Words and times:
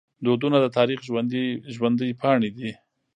دودونه 0.25 0.57
د 0.61 0.65
تاریخ 0.77 0.99
ژوندي 1.77 2.09
پاڼې 2.21 2.49
دي. 2.57 2.71